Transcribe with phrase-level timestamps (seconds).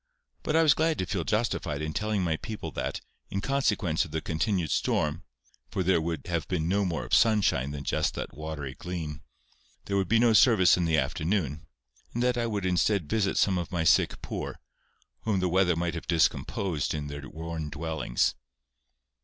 [0.41, 4.09] But I was glad to feel justified in telling my people that, in consequence of
[4.09, 5.21] the continued storm,
[5.69, 9.21] for there had been no more of sunshine than just that watery gleam,
[9.85, 11.67] there would be no service in the afternoon,
[12.15, 14.59] and that I would instead visit some of my sick poor,
[15.21, 18.33] whom the weather might have discomposed in their worn dwellings.